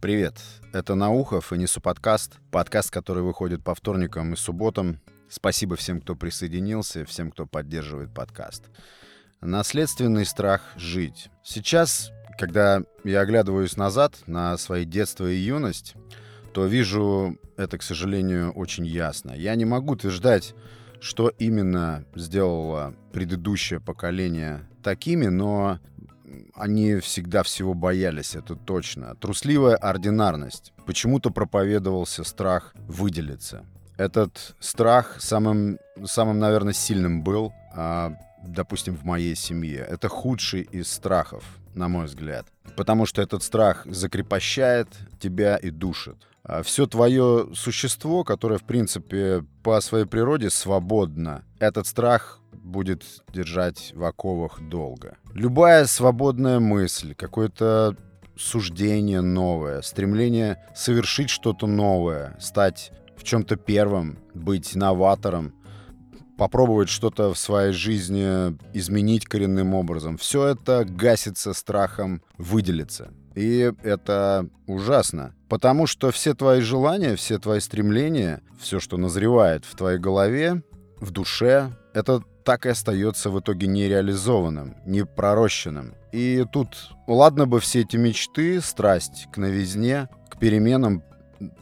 [0.00, 0.40] Привет,
[0.72, 2.38] это Наухов и Несу подкаст.
[2.50, 4.98] Подкаст, который выходит по вторникам и субботам.
[5.28, 8.70] Спасибо всем, кто присоединился, всем, кто поддерживает подкаст.
[9.42, 11.28] Наследственный страх жить.
[11.44, 15.92] Сейчас, когда я оглядываюсь назад на свои детство и юность,
[16.54, 19.32] то вижу это, к сожалению, очень ясно.
[19.32, 20.54] Я не могу утверждать,
[21.02, 25.78] что именно сделало предыдущее поколение такими, но
[26.54, 29.14] они всегда всего боялись, это точно.
[29.16, 30.72] Трусливая ординарность.
[30.86, 33.64] Почему-то проповедовался страх выделиться.
[33.96, 39.86] Этот страх самым, самым наверное, сильным был, а, допустим, в моей семье.
[39.88, 42.46] Это худший из страхов, на мой взгляд.
[42.76, 44.88] Потому что этот страх закрепощает
[45.20, 46.16] тебя и душит.
[46.42, 53.92] А все твое существо, которое, в принципе, по своей природе свободно, этот страх будет держать
[53.94, 55.18] в оковах долго.
[55.34, 57.96] Любая свободная мысль, какое-то
[58.36, 65.52] суждение новое, стремление совершить что-то новое, стать в чем-то первым, быть новатором,
[66.38, 70.16] попробовать что-то в своей жизни изменить коренным образом.
[70.16, 73.10] Все это гасится страхом выделиться.
[73.34, 75.34] И это ужасно.
[75.50, 80.62] Потому что все твои желания, все твои стремления, все, что назревает в твоей голове,
[80.98, 85.94] в душе, это так и остается в итоге нереализованным, непророщенным.
[86.12, 91.02] И тут, ладно бы все эти мечты, страсть к новизне, к переменам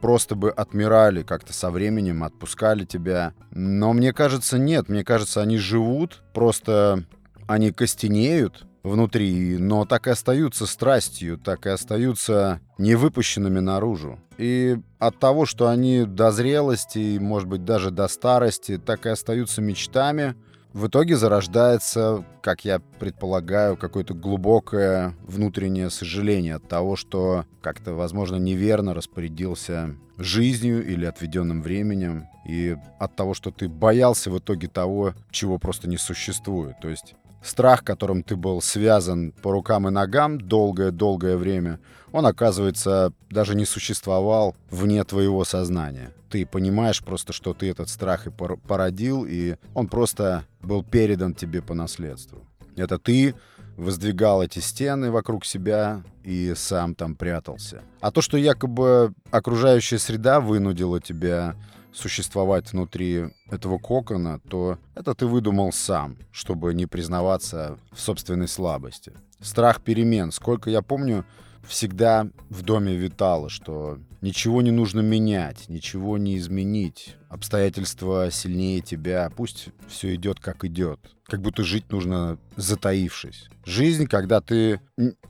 [0.00, 3.32] просто бы отмирали как-то со временем, отпускали тебя.
[3.50, 4.88] Но мне кажется, нет.
[4.88, 7.04] Мне кажется, они живут, просто
[7.46, 14.20] они костенеют, внутри, но так и остаются страстью, так и остаются невыпущенными наружу.
[14.36, 19.62] И от того, что они до зрелости, может быть, даже до старости, так и остаются
[19.62, 20.36] мечтами,
[20.74, 28.36] в итоге зарождается, как я предполагаю, какое-то глубокое внутреннее сожаление от того, что как-то, возможно,
[28.36, 35.14] неверно распорядился жизнью или отведенным временем, и от того, что ты боялся в итоге того,
[35.30, 36.74] чего просто не существует.
[36.82, 41.78] То есть страх, которым ты был связан по рукам и ногам долгое-долгое время,
[42.12, 46.12] он, оказывается, даже не существовал вне твоего сознания.
[46.30, 51.60] Ты понимаешь просто, что ты этот страх и породил, и он просто был передан тебе
[51.60, 52.40] по наследству.
[52.76, 53.34] Это ты
[53.76, 57.82] воздвигал эти стены вокруг себя и сам там прятался.
[58.00, 61.56] А то, что якобы окружающая среда вынудила тебя
[61.94, 69.12] существовать внутри этого кокона, то это ты выдумал сам, чтобы не признаваться в собственной слабости.
[69.40, 70.32] Страх перемен.
[70.32, 71.24] Сколько я помню,
[71.66, 77.16] всегда в доме витало, что ничего не нужно менять, ничего не изменить.
[77.28, 80.98] Обстоятельства сильнее тебя, пусть все идет как идет.
[81.26, 83.48] Как будто жить нужно затаившись.
[83.64, 84.80] Жизнь, когда ты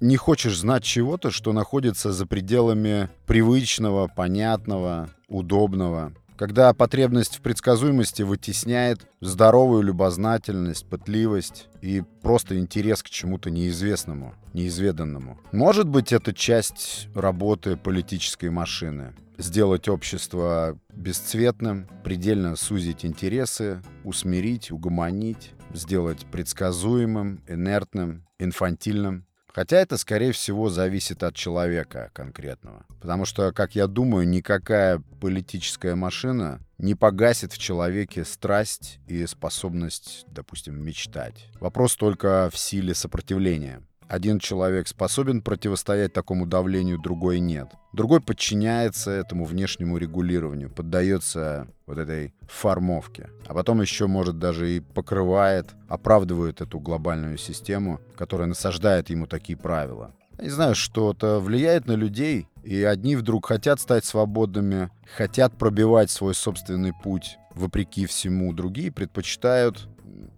[0.00, 8.22] не хочешь знать чего-то, что находится за пределами привычного, понятного, удобного когда потребность в предсказуемости
[8.22, 15.38] вытесняет здоровую любознательность, пытливость и просто интерес к чему-то неизвестному, неизведанному.
[15.50, 19.14] Может быть, это часть работы политической машины.
[19.36, 29.24] Сделать общество бесцветным, предельно сузить интересы, усмирить, угомонить, сделать предсказуемым, инертным, инфантильным.
[29.52, 32.84] Хотя это, скорее всего, зависит от человека конкретного.
[33.00, 40.24] Потому что, как я думаю, никакая политическая машина не погасит в человеке страсть и способность,
[40.28, 41.46] допустим, мечтать.
[41.60, 43.82] Вопрос только в силе сопротивления.
[44.08, 47.68] Один человек способен противостоять такому давлению, другой нет.
[47.92, 53.28] Другой подчиняется этому внешнему регулированию, поддается вот этой формовке.
[53.46, 59.58] А потом еще, может, даже и покрывает, оправдывает эту глобальную систему, которая насаждает ему такие
[59.58, 60.14] правила.
[60.38, 66.10] Я не знаю, что-то влияет на людей, и одни вдруг хотят стать свободными, хотят пробивать
[66.10, 69.88] свой собственный путь вопреки всему, другие предпочитают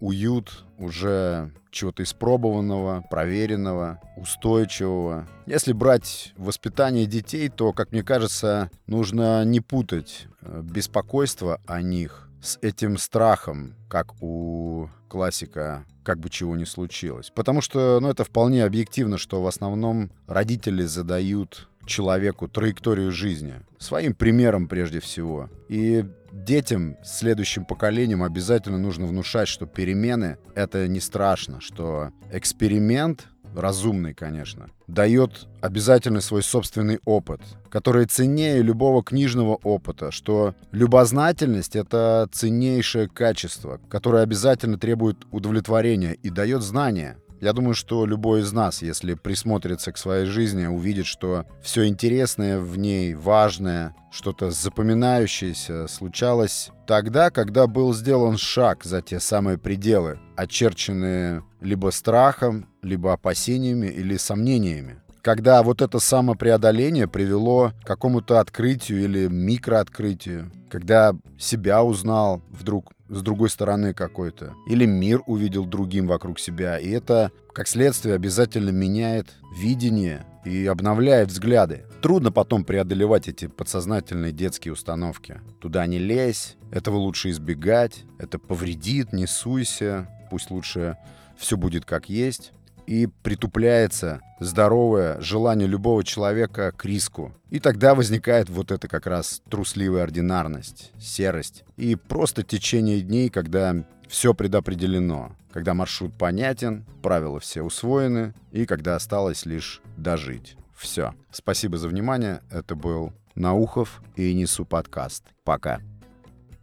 [0.00, 5.28] уют уже чего-то испробованного, проверенного, устойчивого.
[5.46, 12.28] Если брать воспитание детей, то, как мне кажется, нужно не путать э, беспокойство о них
[12.40, 17.30] с этим страхом, как у классика как бы чего ни случилось.
[17.34, 23.54] Потому что, ну, это вполне объективно, что в основном родители задают человеку траекторию жизни.
[23.78, 25.50] Своим примером прежде всего.
[25.68, 34.14] И детям, следующим поколениям обязательно нужно внушать, что перемены— это не страшно, что эксперимент разумный,
[34.14, 37.40] конечно, дает обязательно свой собственный опыт,
[37.70, 46.30] который ценнее любого книжного опыта, что любознательность— это ценнейшее качество, которое обязательно требует удовлетворения и
[46.30, 47.18] дает знания.
[47.40, 52.58] Я думаю, что любой из нас, если присмотрится к своей жизни, увидит, что все интересное
[52.58, 60.18] в ней, важное, что-то запоминающееся случалось тогда, когда был сделан шаг за те самые пределы,
[60.36, 64.98] очерченные либо страхом, либо опасениями или сомнениями.
[65.22, 73.22] Когда вот это самопреодоление привело к какому-то открытию или микрооткрытию, когда себя узнал вдруг с
[73.22, 79.28] другой стороны какой-то, или мир увидел другим вокруг себя, и это, как следствие, обязательно меняет
[79.56, 81.86] видение и обновляет взгляды.
[82.02, 85.40] Трудно потом преодолевать эти подсознательные детские установки.
[85.60, 90.98] Туда не лезь, этого лучше избегать, это повредит, не суйся, пусть лучше
[91.36, 92.52] все будет как есть
[92.88, 97.34] и притупляется здоровое желание любого человека к риску.
[97.50, 103.74] И тогда возникает вот это как раз трусливая ординарность, серость и просто течение дней, когда
[104.08, 110.56] все предопределено, когда маршрут понятен, правила все усвоены и когда осталось лишь дожить.
[110.74, 111.14] Все.
[111.30, 112.40] Спасибо за внимание.
[112.50, 115.24] Это был Наухов и Несу подкаст.
[115.44, 115.80] Пока.